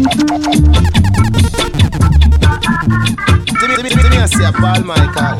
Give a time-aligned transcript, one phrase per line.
[0.00, 0.16] Dime,
[3.76, 5.38] dime, dime hacia Paul Michael.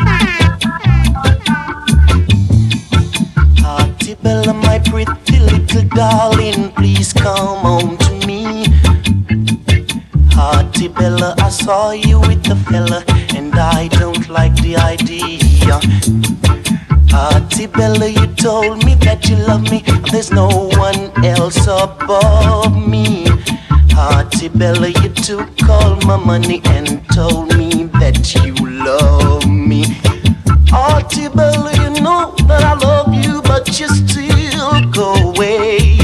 [3.57, 8.67] Hearty Bella, my pretty little darling, please come home to me.
[10.31, 13.03] Hearty Bella, I saw you with the fella,
[13.35, 15.81] and I don't like the idea.
[17.09, 19.83] Hearty Bella, you told me that you love me,
[20.13, 23.25] there's no one else above me.
[23.91, 28.55] Party Bella, you took all my money and told me that you
[28.85, 29.85] love me.
[30.69, 35.99] Party Bella, you know that I love you, but you still go away.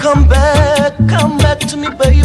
[0.00, 2.22] Come back, come back to me, baby.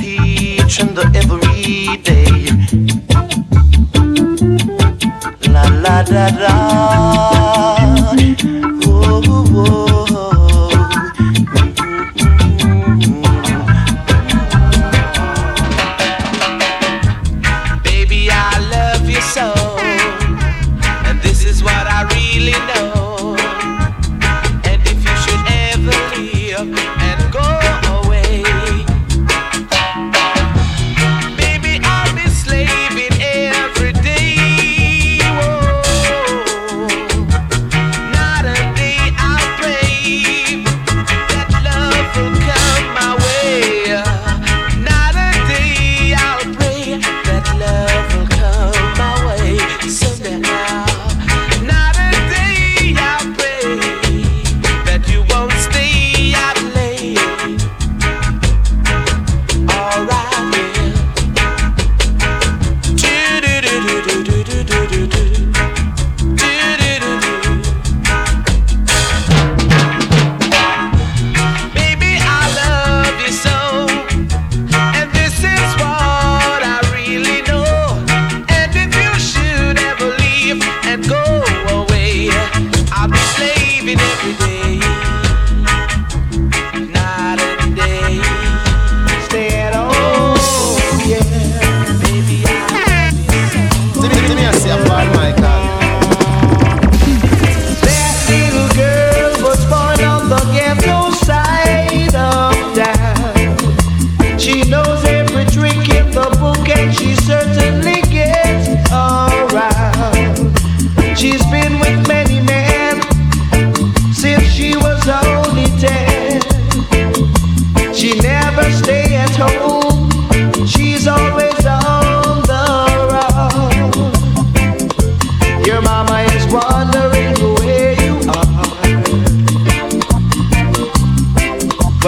[0.00, 2.46] Each and every day.
[5.52, 6.52] La la da da.
[8.86, 9.44] Oh, oh.
[9.54, 10.01] oh.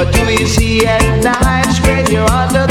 [0.05, 1.81] What do you see at night?
[1.87, 2.64] When you're on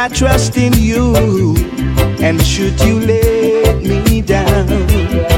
[0.00, 1.14] my trust in you?
[2.22, 4.66] And should you let me down?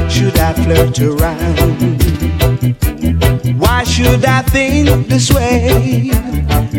[0.09, 1.99] Should I flirt around?
[3.59, 6.11] Why should I think this way?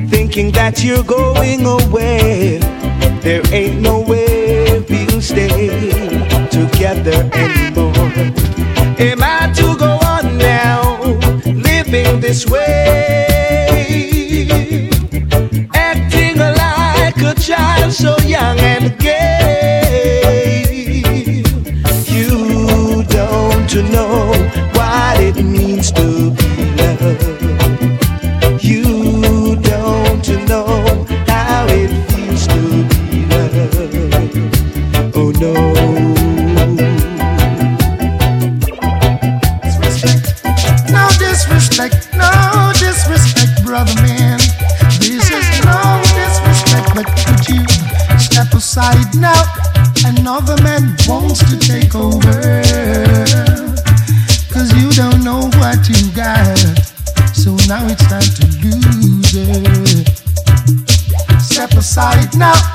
[0.09, 2.59] Thinking that you're going away,
[3.21, 4.44] there ain't no way
[5.35, 5.99] stay
[6.49, 7.93] together anymore.
[8.99, 11.03] Am I to go on now,
[11.45, 13.27] living this way?
[15.75, 20.23] Acting like a child so young and gay.
[22.07, 24.64] You don't know
[62.45, 62.74] now,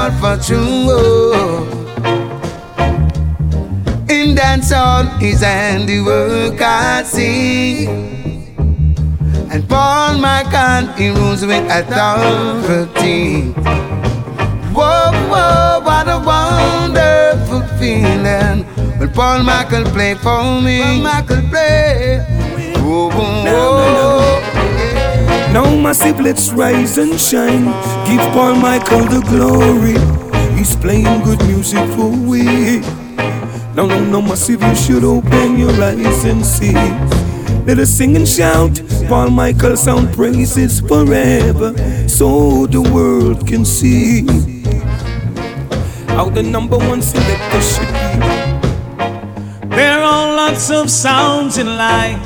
[0.00, 1.66] that's all for true?
[4.08, 7.86] In dance all his handiwork I see.
[9.50, 13.52] And Paul Michael he rules with authority.
[14.72, 18.64] Whoa, whoa, what a wonderful feeling
[18.98, 20.82] when Paul Michael play for me.
[20.82, 22.24] Paul Michael play.
[22.76, 24.39] Whoa, whoa, whoa.
[25.52, 27.64] Now my let's rise and shine.
[28.06, 29.98] Give Paul Michael the glory.
[30.56, 32.80] He's playing good music for we.
[33.74, 36.74] No, no, no, massive, you should open your eyes and see.
[37.66, 41.74] Let us sing and shout, Paul Michael sound praises forever,
[42.08, 44.26] so the world can see
[46.08, 49.76] how the number one selector should be.
[49.76, 52.22] There are lots of sounds in life,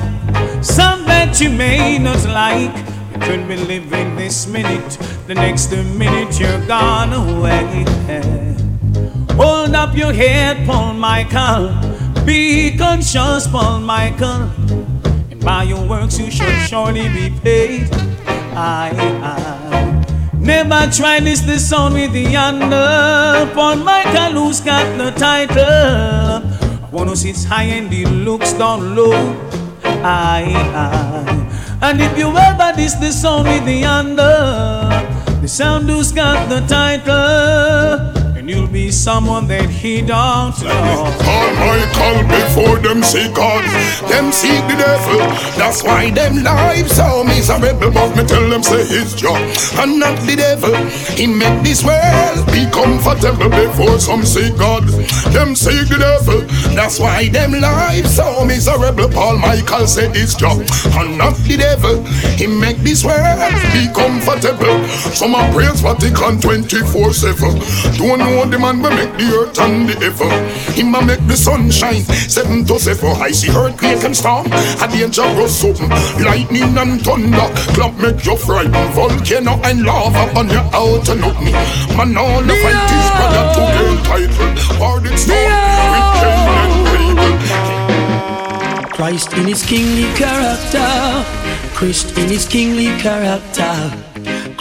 [0.62, 2.83] some that you may not like.
[3.24, 7.84] Could be living this minute, the next minute you're gone away.
[9.34, 11.72] Hold up your head, Paul Michael.
[12.26, 14.50] Be conscious, Paul Michael.
[15.30, 17.88] And by your works you shall surely be paid.
[18.54, 23.50] I, I never try this the sound with the under.
[23.54, 25.56] Paul Michael, who's got the title.
[25.58, 29.14] I wanna sit high and he looks down low.
[29.82, 31.43] I, I.
[31.86, 34.38] And if you ever this the sound with the under,
[35.42, 41.08] the sound who's got the title and you'll be someone that he don't know.
[41.24, 43.64] Paul Michael before them see God,
[44.10, 45.24] them see the devil.
[45.56, 47.90] That's why them lives so miserable.
[47.90, 49.40] But me tell them say his job
[49.80, 50.76] and not the devil.
[51.16, 54.84] He make this world be comfortable before some see God.
[55.32, 56.42] Them see the devil.
[56.76, 59.08] That's why them lives so miserable.
[59.08, 60.60] Paul Michael said his job
[61.00, 62.04] and not the devil.
[62.36, 64.84] He make this world be comfortable.
[65.16, 67.96] Some are praise Vatican 24-7.
[67.96, 70.28] Don't know know the man will make the earth and the ever.
[70.72, 72.02] Him a make the sun shine.
[72.28, 73.10] Seven to seven.
[73.22, 74.46] I see earthquake and storm.
[74.82, 75.88] A dangerous open.
[76.22, 77.48] Lightning and thunder.
[77.74, 78.94] Club make you frightened.
[78.94, 81.54] Volcano and lava on your out and nothing.
[81.96, 84.50] Man, all the fight is brother to gain title.
[84.80, 85.52] War it storm.
[85.94, 87.16] With Cain.
[88.90, 90.90] Christ in his kingly character.
[91.74, 94.13] Christ in his kingly character.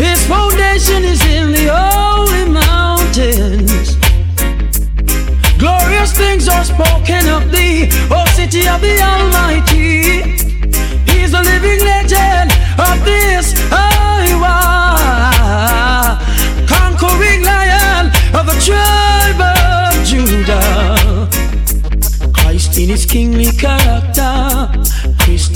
[0.00, 3.96] His foundation is in the holy mountains.
[5.58, 10.22] Glorious things are spoken of thee, O city of the Almighty.
[11.04, 14.56] He's the living legend of this Iowa,
[16.66, 21.28] conquering lion of the tribe of Judah.
[22.32, 24.70] Christ in his kingly character,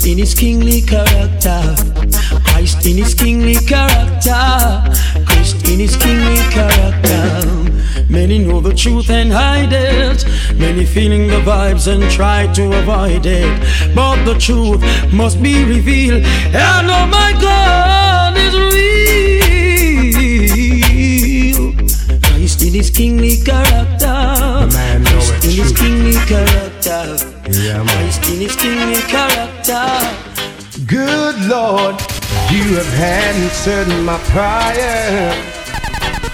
[0.05, 1.75] in his kingly character.
[2.43, 4.83] Christ in his kingly character.
[5.25, 7.43] Christ in his kingly character.
[8.09, 10.25] Many know the truth and hide it.
[10.55, 13.95] Many feeling the vibes and try to avoid it.
[13.95, 14.81] But the truth
[15.13, 16.23] must be revealed.
[16.53, 18.85] And oh my God is real.
[22.21, 24.67] Christ in his kingly character.
[24.69, 27.17] Christ in his kingly character.
[28.35, 29.85] Christ in his kingly character.
[30.85, 31.95] Good Lord.
[32.51, 35.33] You have answered my prayer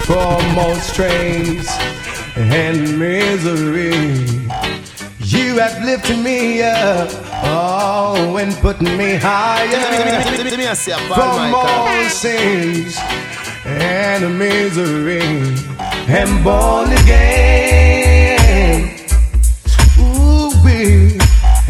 [0.06, 1.66] for most strains
[2.36, 3.92] and misery.
[5.20, 7.08] You have lifted me up,
[7.44, 10.22] oh, and put me higher
[11.14, 12.96] from all sins
[13.64, 15.22] and misery.
[16.08, 18.11] And born again,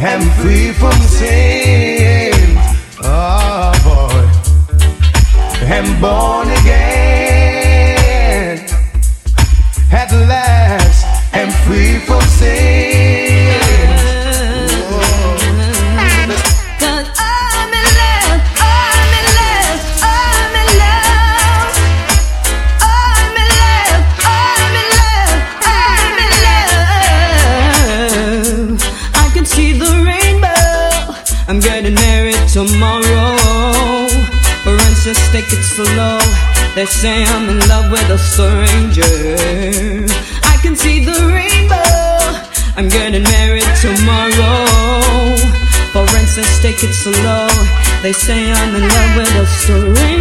[0.04, 2.32] am free from sin.
[3.04, 4.24] Oh boy,
[5.66, 6.11] am born
[48.02, 50.11] They say I'm in love with a story.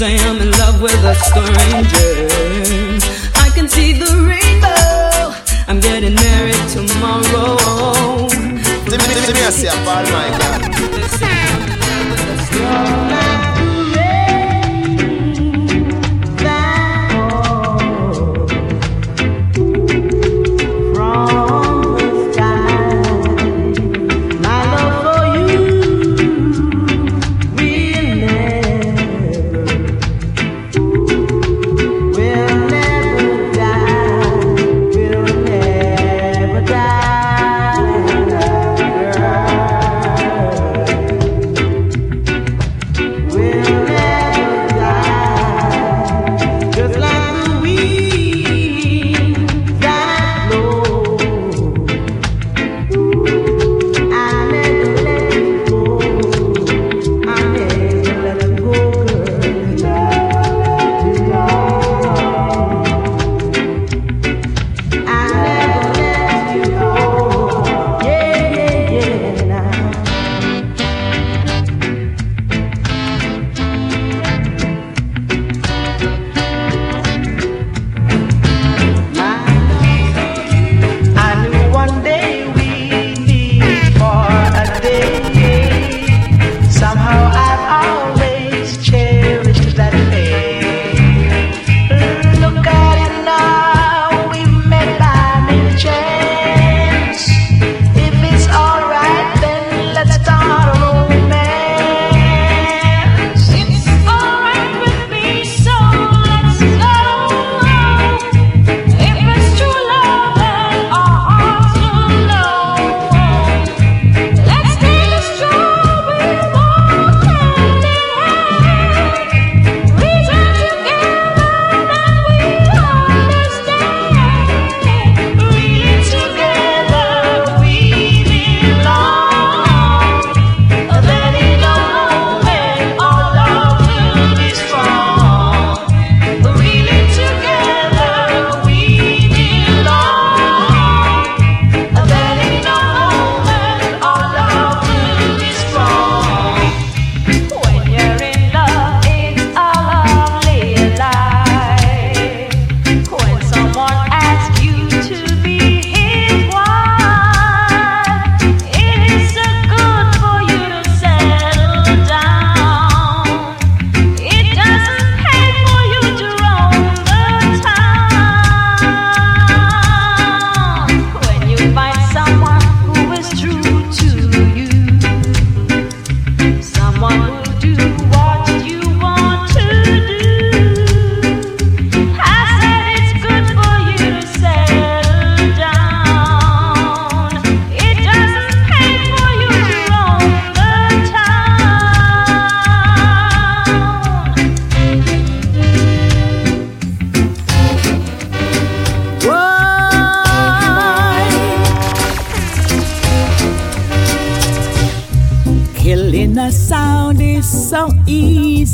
[0.00, 2.26] say I'm in love with a stranger.
[3.34, 5.36] I can see the rainbow.
[5.68, 7.60] I'm getting married tomorrow.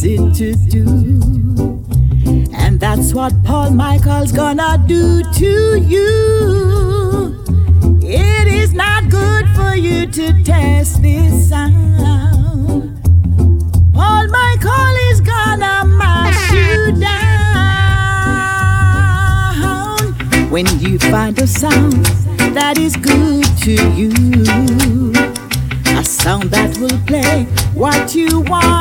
[0.07, 0.87] to do.
[2.55, 7.35] And that's what Paul Michael's gonna do to you.
[8.03, 13.03] It is not good for you to test this sound.
[13.93, 17.17] Paul Michael is gonna mash you down.
[20.51, 22.07] When you find a sound
[22.55, 24.13] that is good to you,
[25.99, 28.76] a sound that will play what you want.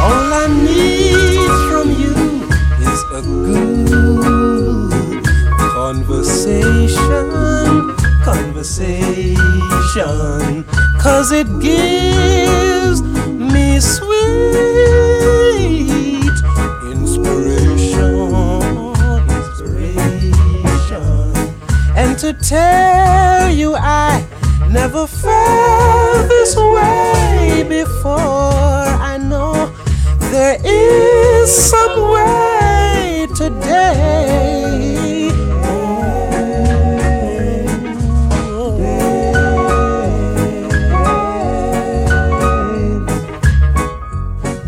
[0.00, 2.14] All I need from you
[2.80, 3.90] is a good
[5.74, 7.28] conversation,
[8.24, 9.36] conversation,
[11.00, 15.07] cause it gives me sweet
[22.32, 24.22] to tell you I
[24.70, 28.12] never felt this way before.
[28.12, 29.72] I know
[30.30, 35.30] there is some way today.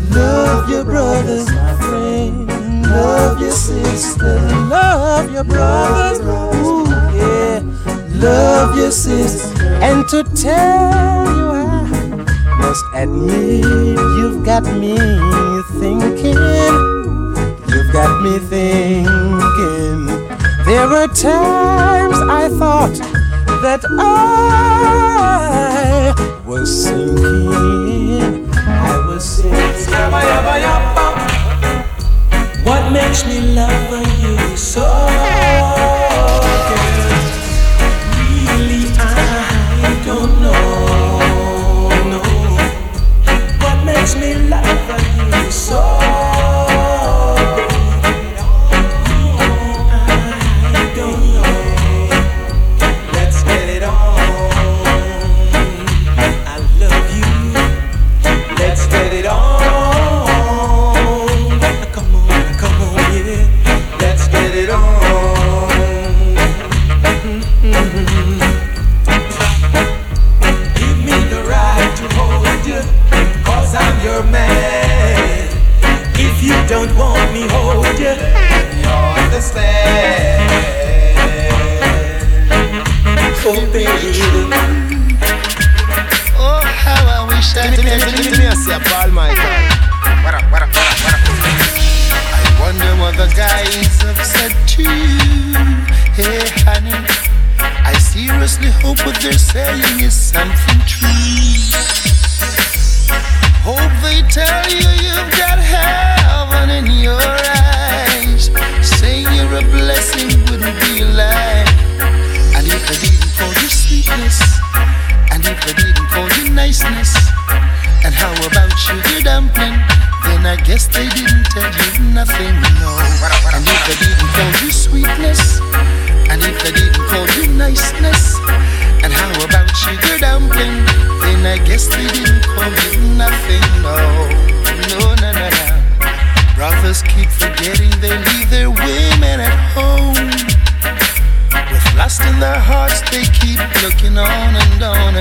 [0.09, 2.47] Love your brothers, my friend.
[2.87, 4.39] Love your sister.
[4.67, 6.50] Love your brothers.
[8.21, 14.95] Love your sis, And to tell you, I must admit you've got me
[15.79, 16.37] thinking.
[17.67, 20.05] You've got me thinking.
[20.65, 22.93] There were times I thought
[23.63, 24.83] that I
[26.45, 28.47] was sinking.
[28.55, 29.61] I was sinking.
[32.63, 35.60] What makes me love you so?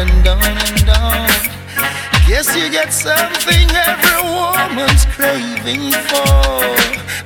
[0.01, 1.29] And on and on.
[2.27, 6.65] Guess you get something every woman's craving for.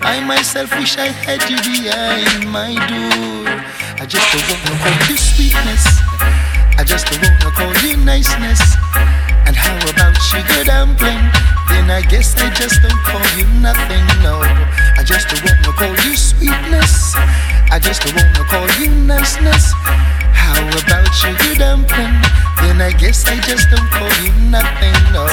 [0.02, 3.46] I myself wish I had you behind my door.
[4.02, 5.84] I just don't wanna call you sweetness.
[6.74, 8.62] I just don't wanna call you niceness.
[9.46, 11.22] And how about sugar dumpling?
[11.70, 14.42] Then I guess I just don't call you nothing, no.
[14.98, 17.14] I just don't wanna call you sweetness.
[17.70, 19.72] I just don't wanna call you niceness.
[20.34, 22.43] How about sugar dumpling?
[22.64, 25.26] Then I guess I just don't call you nothing, no.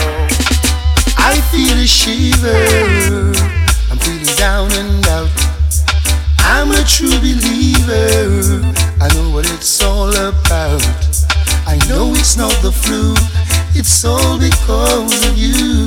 [1.17, 3.31] I feel a shiver.
[3.89, 5.31] I'm feeling down and out.
[6.39, 8.61] I'm a true believer.
[8.99, 10.83] I know what it's all about.
[11.65, 13.15] I know it's not the flu,
[13.79, 15.85] it's all because of you.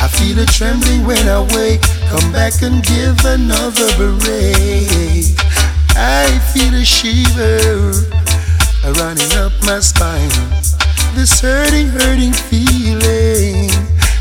[0.00, 1.82] I feel a trembling when I wake.
[2.08, 5.36] Come back and give another break.
[5.98, 8.25] I feel a shiver
[8.92, 10.30] running up my spine.
[11.14, 13.70] This hurting, hurting feeling.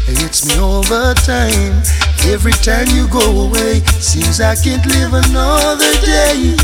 [0.08, 1.84] It hits me all the time.
[2.32, 6.56] Every time you go away, seems I can't live another day.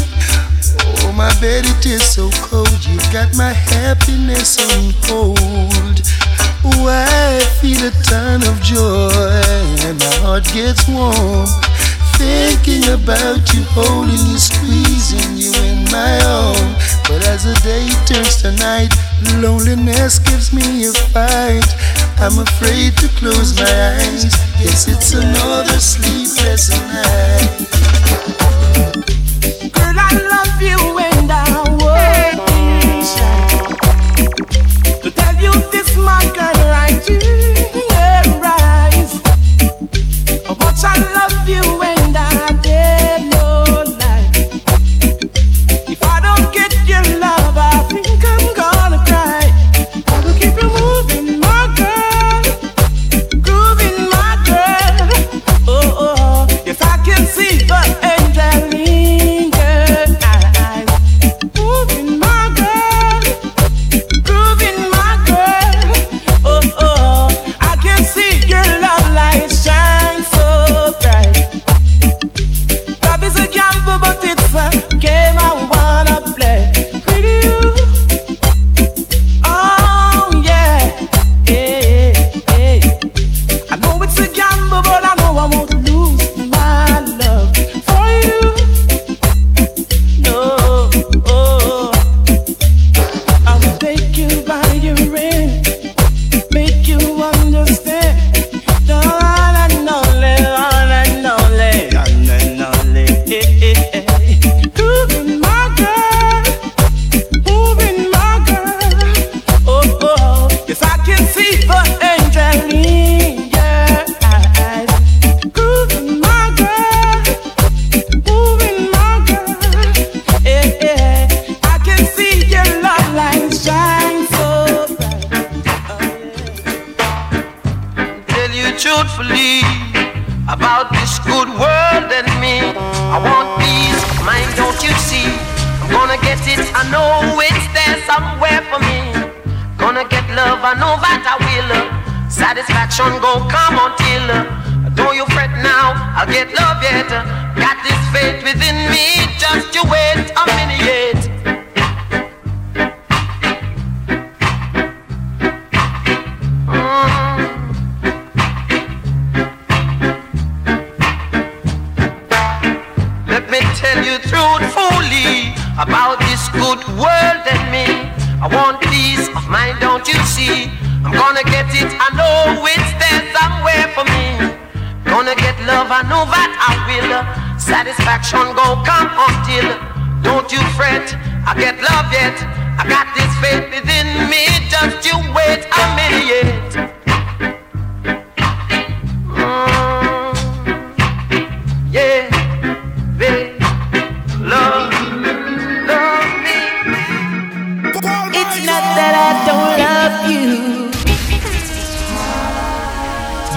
[1.03, 2.69] Oh, my bed, it is so cold.
[2.85, 6.01] You've got my happiness on hold.
[6.63, 9.11] Oh, I feel a ton of joy,
[9.85, 11.70] and my heart gets warm
[12.21, 16.77] thinking about you, holding you, squeezing you in my arms.
[17.09, 18.93] But as the day turns to night,
[19.41, 21.65] loneliness gives me a fight.
[22.21, 24.29] I'm afraid to close my eyes.
[24.61, 28.00] Yes, it's another sleepless night.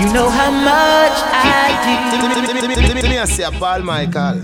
[0.04, 1.94] You know how much I do.
[3.22, 4.38] I say, Paul Michael.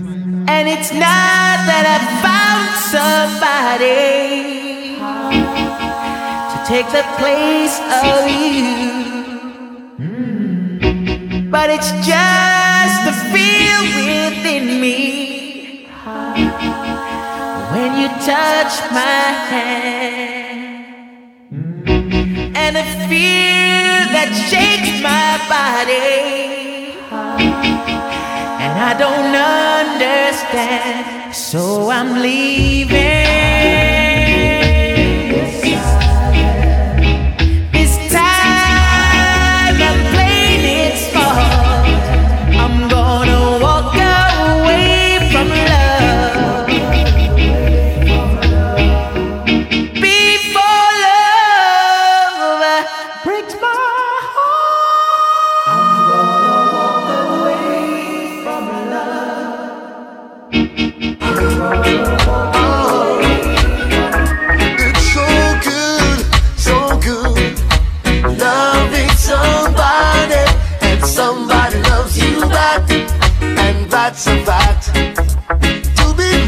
[0.49, 4.97] And it's not that I found somebody
[6.51, 8.73] to take the place of you.
[11.51, 15.85] But it's just the feel within me
[17.71, 21.05] when you touch my hand
[22.57, 26.97] and the feel that shakes my body.
[28.63, 29.35] And I don't
[29.85, 33.60] understand, so I'm leaving.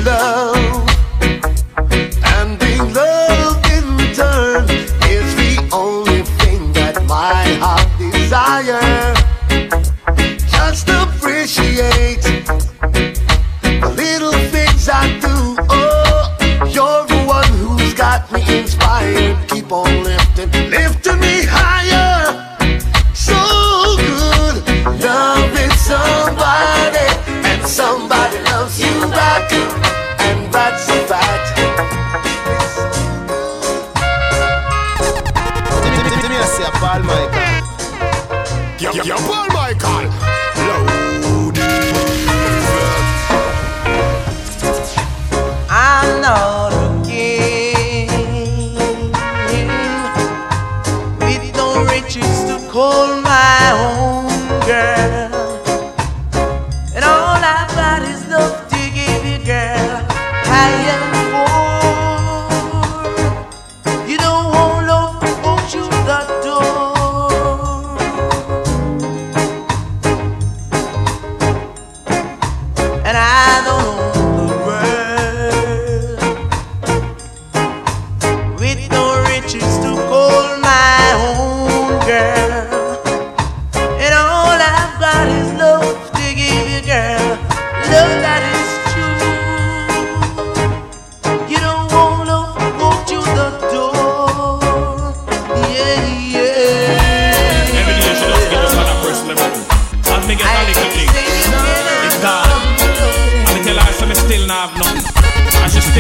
[0.04, 0.53] love.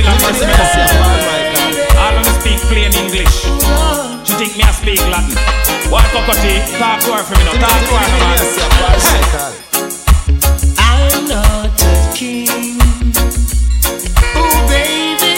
[0.04, 0.48] still a person
[1.98, 3.36] All of them speak plain English.
[4.28, 5.36] She think me I speak Latin.
[5.92, 6.60] Why cockatoo?
[6.80, 7.56] Talk to her for me now.
[7.64, 8.38] Talk to her, man.
[9.08, 9.54] Hey.
[10.80, 12.78] I'm not a king.
[14.36, 15.34] Oh, baby,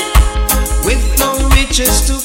[0.86, 2.25] with no riches to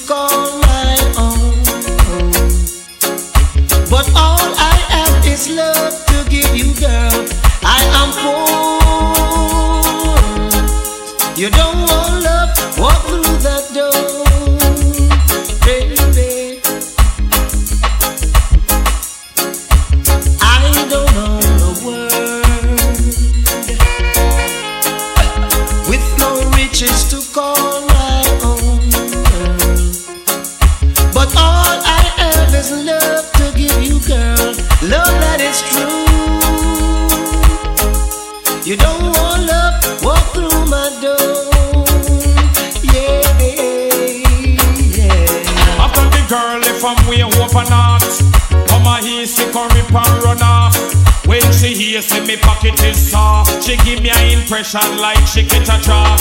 [52.43, 53.63] pocket is soft.
[53.65, 56.19] She give me an impression like she get a job.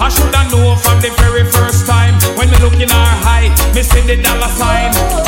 [0.00, 3.82] I shoulda know from the very first time when me look in her eye, me
[3.82, 5.19] see the dollar sign.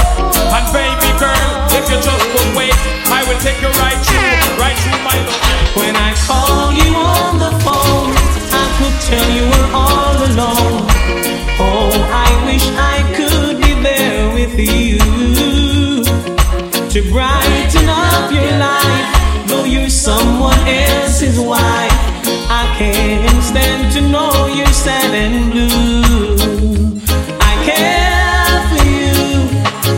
[20.66, 21.88] Else is why
[22.48, 26.98] I can't stand to know you're sad and blue.
[27.40, 29.12] I care for you,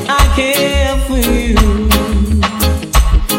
[0.08, 1.56] I care for you.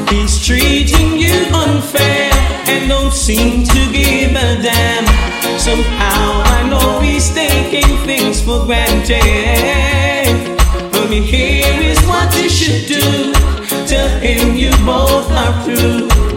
[0.09, 2.31] He's treating you unfair
[2.67, 5.05] and don't seem to give a damn.
[5.59, 9.15] Somehow I know he's taking things for granted.
[10.91, 13.33] But here is what you should do.
[13.87, 16.34] Tell him you both are through.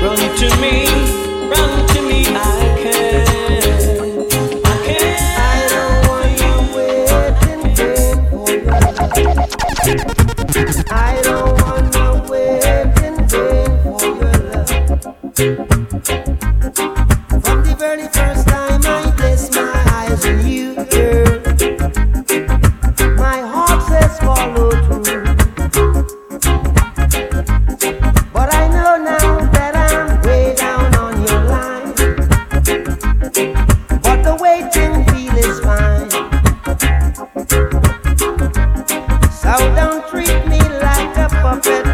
[0.00, 0.86] Run to me,
[1.50, 1.87] run
[39.60, 41.87] Oh, don't treat me like a puppet.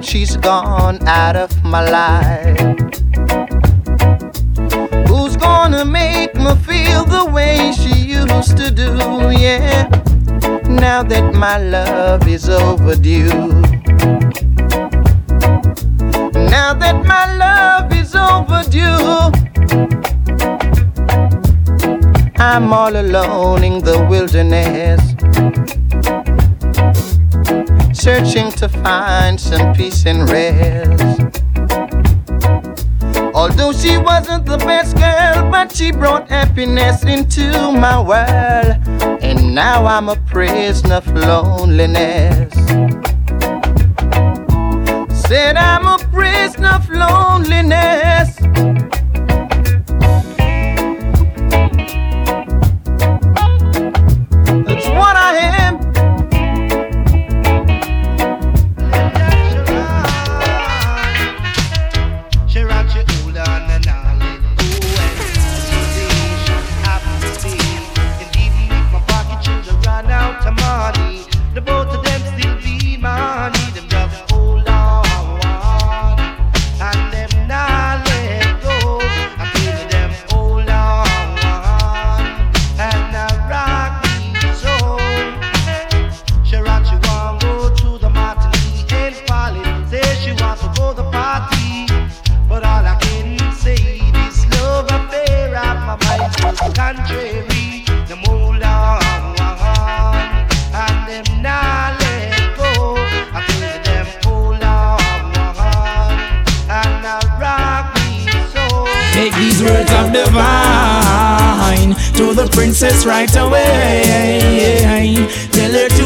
[0.00, 2.58] That she's gone out of my life.
[5.08, 8.96] Who's gonna make me feel the way she used to do?
[9.30, 9.88] Yeah.
[10.68, 13.48] Now that my love is overdue.
[16.48, 19.30] Now that my love is overdue.
[22.38, 25.19] I'm all alone in the wilderness.
[27.92, 31.42] Searching to find some peace and rest.
[33.34, 38.76] Although she wasn't the best girl, but she brought happiness into my world.
[39.22, 42.54] And now I'm a prisoner of loneliness.
[45.26, 48.39] Said I'm a prisoner of loneliness.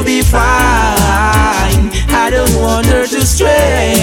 [0.04, 1.90] Be fine.
[2.12, 3.96] I don't want her to stray.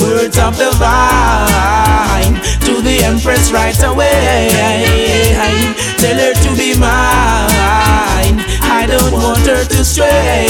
[0.00, 2.34] Words of divine
[2.66, 4.50] to the empress right away.
[5.98, 8.40] Tell her to be mine.
[8.62, 10.48] I don't want her to stray.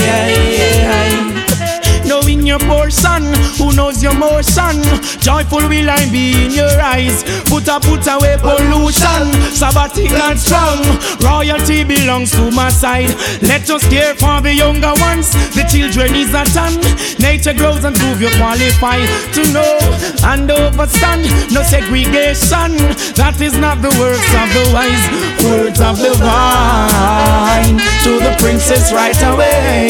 [2.06, 3.24] Knowing your portion,
[3.68, 4.80] who knows your motion?
[5.20, 7.22] Joyful will I be in your eyes.
[7.44, 9.24] Put a put away pollution.
[9.52, 10.80] Sabbatic and strong.
[11.20, 13.12] Royalty belongs to my side.
[13.42, 15.32] Let us care for the younger ones.
[15.54, 16.74] The children is a ton.
[17.20, 18.98] Nature grows and prove you qualify
[19.36, 19.78] to know
[20.24, 21.28] and overstand.
[21.52, 22.76] No segregation.
[23.20, 25.04] That is not the works of the wise.
[25.44, 29.88] Words of the vine to the princess right away.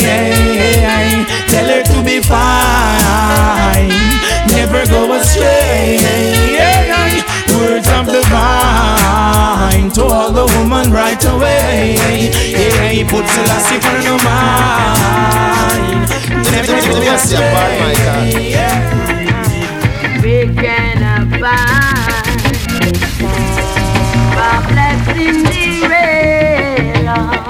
[1.48, 3.67] Tell her to be fine.
[4.56, 5.98] Never go astray.
[7.58, 11.96] Words of the vine to all the woman right away.
[11.98, 16.08] Yeah, he puts put Selassie for no mind.
[20.22, 22.96] We can find
[24.36, 24.38] a
[24.68, 25.44] blessing
[27.10, 27.48] I've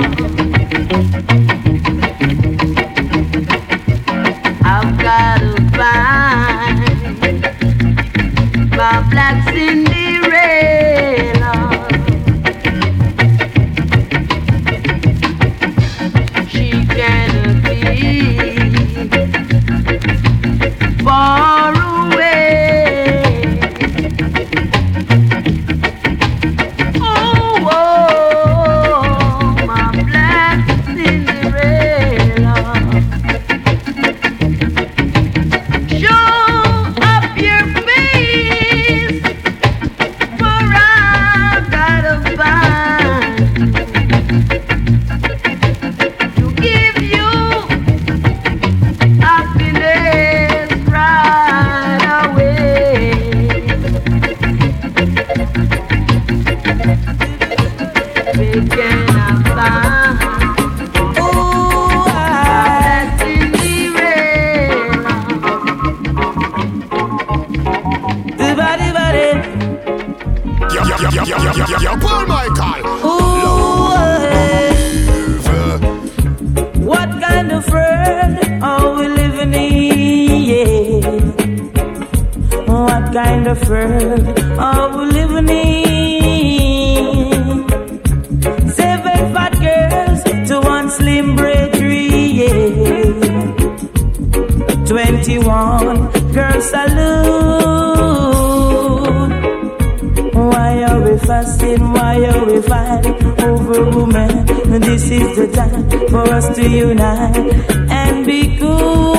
[106.96, 109.14] and be cool.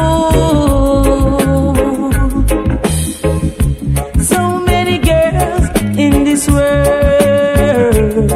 [4.24, 8.32] So many girls in this world.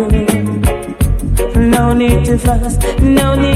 [1.55, 3.52] No need to fuss, no need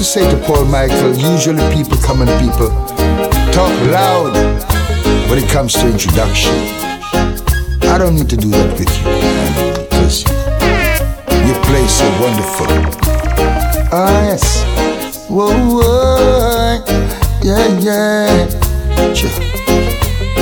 [0.00, 2.70] to say to Paul Michael, usually people, come and people,
[3.52, 4.32] talk loud
[5.28, 6.54] when it comes to introduction.
[7.82, 9.52] I don't need to do that with you, man,
[9.90, 10.24] because
[11.44, 12.66] you play so wonderful.
[13.92, 14.64] Ah, yes.
[15.28, 16.82] Whoa, whoa,
[17.42, 18.46] yeah, yeah.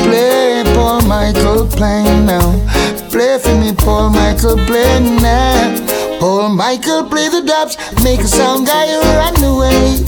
[0.05, 2.47] Play Paul Michael, play now.
[3.11, 5.99] Play for me, Paul Michael, play now.
[6.21, 8.87] Paul Michael, play the dubs, make a sound guy
[9.17, 10.05] run away.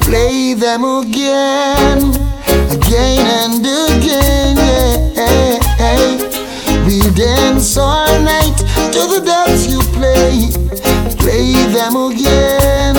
[0.00, 1.98] Play them again,
[2.70, 6.06] again and again, yeah.
[6.86, 8.56] We dance all night
[8.92, 10.50] to the dubs you play.
[11.18, 12.96] Play them again,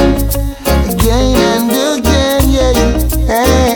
[0.89, 3.75] again and again, yeah.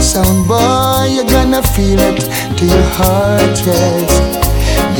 [0.00, 2.20] Sound boy, you're gonna feel it
[2.58, 4.29] to your heart, yes.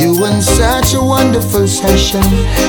[0.01, 2.23] You in such a wonderful session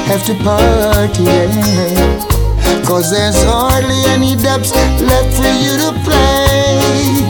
[0.04, 2.84] have to party, yeah.
[2.84, 4.70] Cause there's hardly any dubs
[5.00, 7.24] left for you to play.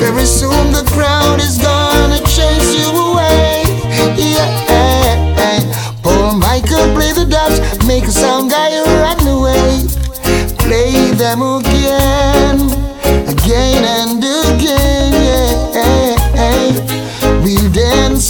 [0.00, 3.64] Very soon the crowd is gonna chase you away.
[4.16, 4.48] Yeah,
[6.02, 9.84] Paul Michael, play the dubs, make a sound guy run away.
[10.56, 12.56] Play them again,
[13.28, 14.35] again and again.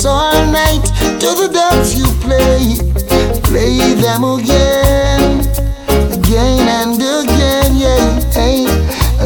[0.06, 0.82] All night
[1.20, 2.78] to the dubs you play.
[3.42, 5.40] Play them again,
[6.12, 7.76] again and again.
[7.76, 8.64] Yeah, Hey,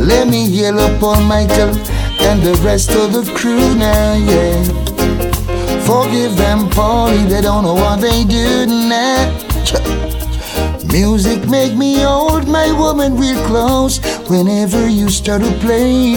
[0.00, 1.74] let me yell up Paul Michael
[2.20, 4.14] and the rest of the crew now.
[4.14, 4.62] Yeah.
[5.86, 9.50] Forgive them, Paulie, they don't know what they do now.
[10.92, 16.14] Music make me hold my woman real close whenever you start to play.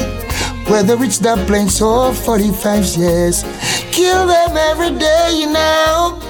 [0.68, 3.43] Whether it's the planes or 45s, yes.
[3.94, 6.22] Kill them every day, know.